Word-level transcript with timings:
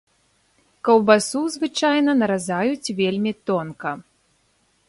Каўбасу 0.87 1.41
звычайна 1.57 2.11
наразаюць 2.23 2.93
вельмі 3.01 3.31
тонка. 3.51 3.91